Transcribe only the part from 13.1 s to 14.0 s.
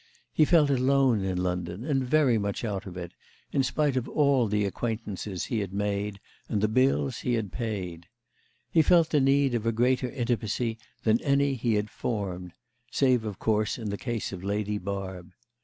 of course in the